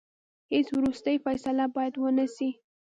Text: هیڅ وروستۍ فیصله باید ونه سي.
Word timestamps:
هیڅ 0.53 0.67
وروستۍ 0.77 1.15
فیصله 1.25 1.65
باید 1.75 1.93
ونه 1.97 2.25
سي. 2.35 2.49